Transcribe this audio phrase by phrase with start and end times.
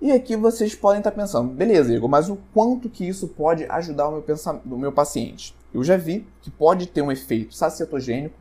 [0.00, 4.08] E aqui vocês podem estar pensando, beleza, Igor, mas o quanto que isso pode ajudar
[4.08, 4.24] o meu,
[4.64, 5.54] o meu paciente?
[5.74, 8.34] Eu já vi que pode ter um efeito sacietogênico,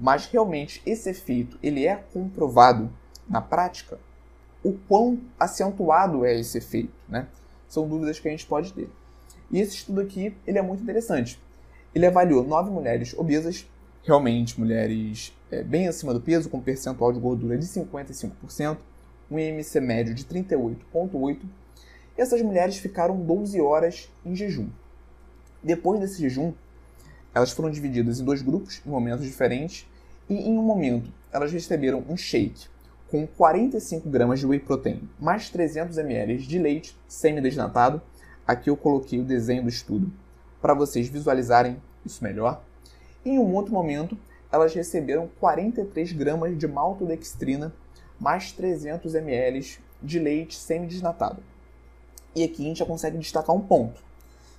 [0.00, 2.90] mas realmente esse efeito ele é comprovado
[3.28, 3.96] na prática?
[4.64, 6.92] O quão acentuado é esse efeito?
[7.08, 7.28] Né?
[7.68, 8.90] São dúvidas que a gente pode ter.
[9.52, 11.40] E esse estudo aqui ele é muito interessante.
[11.94, 13.68] Ele avaliou nove mulheres obesas,
[14.02, 18.76] realmente mulheres é, bem acima do peso, com percentual de gordura de 55%,
[19.30, 21.38] um IMC médio de 38,8%.
[22.18, 24.68] E essas mulheres ficaram 12 horas em jejum.
[25.62, 26.52] Depois desse jejum,
[27.32, 29.86] elas foram divididas em dois grupos, em momentos diferentes,
[30.28, 32.66] e em um momento elas receberam um shake
[33.08, 38.02] com 45 gramas de whey protein, mais 300 ml de leite semi-desnatado.
[38.44, 40.10] Aqui eu coloquei o desenho do estudo
[40.64, 42.64] para vocês visualizarem isso melhor.
[43.22, 44.16] Em um outro momento,
[44.50, 47.70] elas receberam 43 gramas de maltodextrina,
[48.18, 51.42] mais 300 ml de leite semi-desnatado.
[52.34, 54.02] E aqui a gente já consegue destacar um ponto,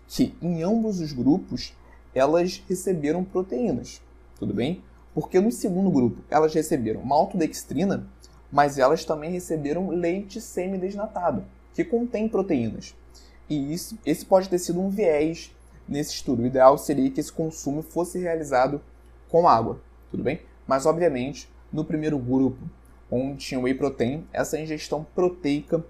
[0.08, 1.76] que em ambos os grupos
[2.14, 4.00] elas receberam proteínas,
[4.38, 4.84] tudo bem?
[5.12, 8.08] Porque no segundo grupo elas receberam maltodextrina,
[8.52, 12.96] mas elas também receberam leite semi-desnatado, que contém proteínas.
[13.50, 15.55] E isso, esse pode ter sido um viés
[15.88, 16.44] nesse estudo.
[16.44, 18.82] O ideal seria que esse consumo fosse realizado
[19.30, 19.80] com água,
[20.12, 20.42] tudo bem?
[20.68, 22.58] Mas obviamente, no primeiro grupo,
[23.12, 25.84] onde tinha whey protein, essa ingestão proteica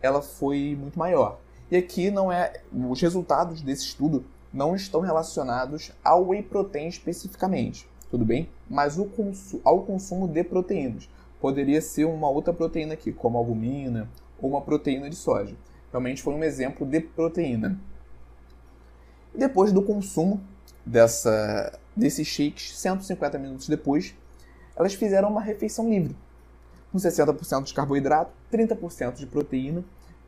[0.00, 1.38] ela foi muito maior.
[1.70, 7.86] E aqui não é os resultados desse estudo não estão relacionados ao whey protein especificamente,
[8.10, 8.48] tudo bem?
[8.70, 11.08] Mas consu ao consumo de proteínas.
[11.40, 14.08] Poderia ser uma outra proteína aqui, como albumina
[14.40, 15.54] ou uma proteína de soja.
[15.90, 17.78] Realmente foi um exemplo de proteína.
[19.36, 20.40] Depois do consumo
[20.84, 24.14] dessa, desses shakes, 150 minutos depois,
[24.74, 26.16] elas fizeram uma refeição livre,
[26.90, 29.84] com 60% de carboidrato, 30% de proteína,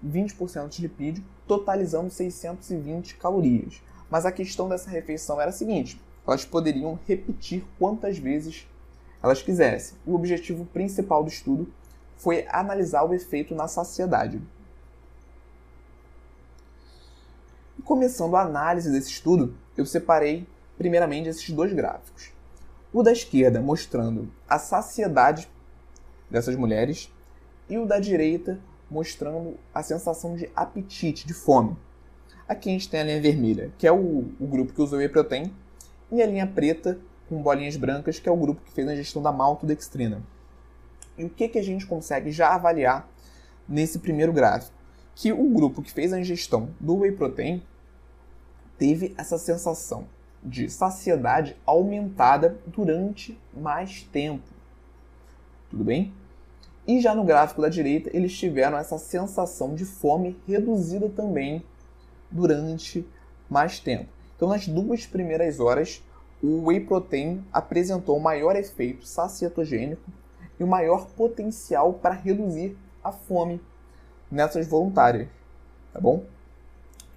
[0.07, 3.83] 20% de lipídio, totalizando 620 calorias.
[4.11, 8.69] Mas a questão dessa refeição era a seguinte: elas poderiam repetir quantas vezes
[9.23, 9.97] elas quisessem.
[10.07, 11.73] O objetivo principal do estudo
[12.19, 14.41] foi analisar o efeito na saciedade.
[17.79, 20.47] E começando a análise desse estudo, eu separei
[20.77, 22.33] primeiramente esses dois gráficos.
[22.93, 25.49] O da esquerda mostrando a saciedade
[26.31, 27.13] dessas mulheres
[27.69, 28.59] e o da direita
[28.91, 31.77] mostrando a sensação de apetite, de fome.
[32.49, 35.09] Aqui a gente tem a linha vermelha, que é o, o grupo que usou whey
[35.09, 35.53] protein,
[36.11, 39.21] e a linha preta com bolinhas brancas, que é o grupo que fez a gestão
[39.21, 40.23] da maltodextrina.
[41.19, 43.07] E o que, que a gente consegue já avaliar
[43.69, 44.78] nesse primeiro gráfico?
[45.21, 47.61] Que o grupo que fez a ingestão do whey protein
[48.79, 50.07] teve essa sensação
[50.41, 54.47] de saciedade aumentada durante mais tempo.
[55.69, 56.15] Tudo bem?
[56.87, 61.65] E já no gráfico da direita, eles tiveram essa sensação de fome reduzida também
[62.31, 63.05] durante
[63.51, 64.09] mais tempo.
[64.37, 66.01] Então, nas duas primeiras horas,
[66.41, 70.13] o whey protein apresentou maior efeito sacietogênico
[70.61, 73.61] e o maior potencial para reduzir a fome
[74.31, 75.29] nessas voluntárias,
[75.93, 76.25] tá bom?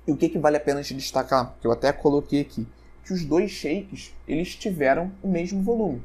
[0.07, 2.67] E o que, que vale a pena te destacar, que eu até coloquei aqui,
[3.05, 6.01] que os dois shakes eles tiveram o mesmo volume,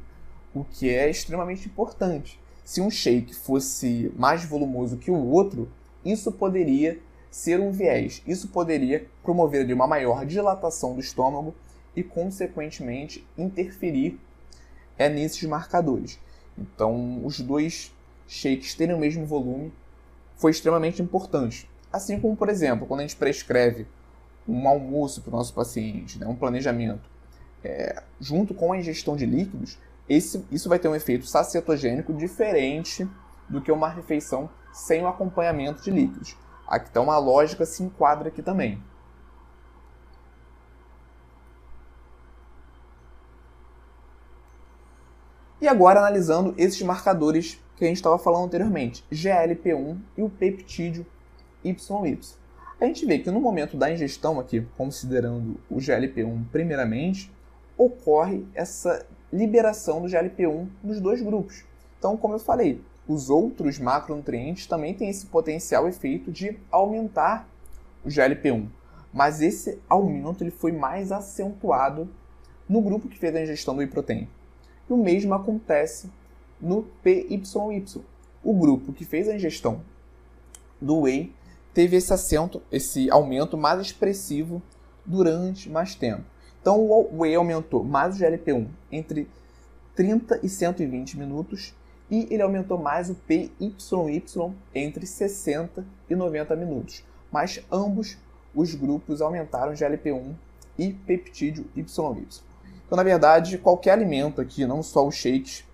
[0.53, 2.39] o que é extremamente importante.
[2.63, 5.71] Se um shake fosse mais volumoso que o outro,
[6.03, 6.99] isso poderia
[7.31, 8.21] ser um viés.
[8.27, 11.55] Isso poderia promover ali, uma maior dilatação do estômago
[11.95, 14.19] e, consequentemente, interferir
[14.97, 16.19] é, nesses marcadores.
[16.57, 17.93] Então, os dois
[18.27, 19.71] shakes terem o mesmo volume
[20.37, 21.69] foi extremamente importante.
[21.91, 23.87] Assim como, por exemplo, quando a gente prescreve
[24.47, 27.09] um almoço para o nosso paciente, né, um planejamento,
[27.63, 29.77] é, junto com a ingestão de líquidos,
[30.07, 33.07] esse, isso vai ter um efeito sacietogênico diferente
[33.49, 36.37] do que uma refeição sem o acompanhamento de líquidos.
[36.89, 38.81] Então a lógica se enquadra aqui também.
[45.59, 51.05] E agora analisando esses marcadores que a gente estava falando anteriormente, GLP-1 e o peptídeo
[51.63, 52.19] YY.
[52.81, 57.31] A gente vê que no momento da ingestão aqui, considerando o GLP-1 primeiramente,
[57.77, 61.63] ocorre essa liberação do GLP-1 nos dois grupos.
[61.99, 67.47] Então, como eu falei, os outros macronutrientes também têm esse potencial efeito de aumentar
[68.03, 68.67] o GLP-1.
[69.13, 72.09] Mas esse aumento ele foi mais acentuado
[72.67, 74.27] no grupo que fez a ingestão do whey protein.
[74.89, 76.09] E o mesmo acontece
[76.59, 78.01] no PYY.
[78.43, 79.81] O grupo que fez a ingestão
[80.81, 81.33] do whey
[81.73, 84.61] teve esse acento, esse aumento mais expressivo
[85.05, 86.23] durante mais tempo.
[86.61, 89.27] Então o whey aumentou mais o GLP-1 entre
[89.95, 91.75] 30 e 120 minutos
[92.09, 93.51] e ele aumentou mais o PYY
[94.73, 97.03] entre 60 e 90 minutos.
[97.31, 98.17] Mas ambos
[98.55, 100.33] os grupos aumentaram GLP-1
[100.77, 101.85] e peptídeo YY.
[102.85, 105.66] Então, na verdade, qualquer alimento aqui, não só os shakes,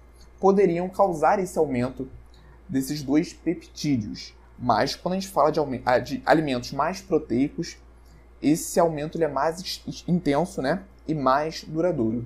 [0.43, 2.09] poderiam causar esse aumento
[2.67, 4.33] desses dois peptídeos.
[4.59, 7.77] Mas quando a gente fala de, ah, de alimentos mais proteicos,
[8.41, 10.83] esse aumento ele é mais intenso né?
[11.07, 12.25] e mais duradouro.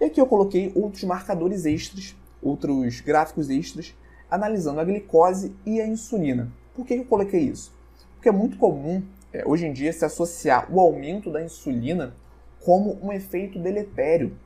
[0.00, 3.94] E aqui eu coloquei outros marcadores extras, outros gráficos extras,
[4.28, 6.50] analisando a glicose e a insulina.
[6.74, 7.72] Por que eu coloquei isso?
[8.16, 9.00] Porque é muito comum,
[9.32, 12.16] é, hoje em dia, se associar o aumento da insulina
[12.64, 14.36] como um efeito deletério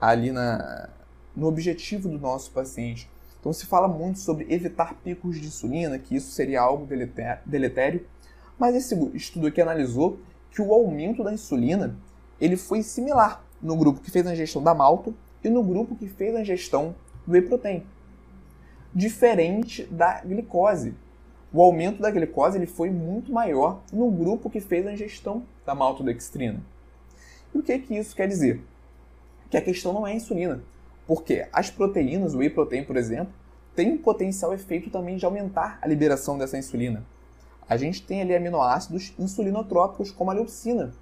[0.00, 0.88] ali na,
[1.34, 3.10] no objetivo do nosso paciente.
[3.40, 6.86] Então se fala muito sobre evitar picos de insulina, que isso seria algo
[7.46, 8.06] deletério,
[8.58, 10.18] mas esse estudo aqui analisou
[10.50, 11.96] que o aumento da insulina
[12.40, 16.08] ele foi similar no grupo que fez a ingestão da malto e no grupo que
[16.08, 16.94] fez a ingestão
[17.26, 17.84] do whey protein.
[18.94, 20.94] Diferente da glicose.
[21.52, 25.74] O aumento da glicose ele foi muito maior no grupo que fez a ingestão da
[25.74, 26.60] maltodextrina.
[27.54, 28.62] E o que, que isso quer dizer?
[29.50, 30.62] Que a questão não é a insulina,
[31.06, 33.32] porque as proteínas, o whey protein, por exemplo,
[33.74, 37.04] tem um potencial efeito também de aumentar a liberação dessa insulina.
[37.68, 40.92] A gente tem ali aminoácidos insulinotrópicos, como a leucina,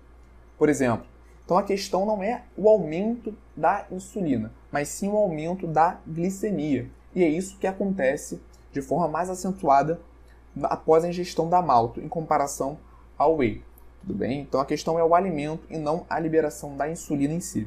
[0.59, 1.07] por exemplo.
[1.45, 6.91] Então a questão não é o aumento da insulina, mas sim o aumento da glicemia.
[7.15, 8.41] E é isso que acontece
[8.73, 10.01] de forma mais acentuada
[10.65, 12.79] após a ingestão da malto, em comparação
[13.17, 13.63] ao whey.
[14.01, 14.41] Tudo bem?
[14.41, 17.67] Então a questão é o alimento e não a liberação da insulina em si.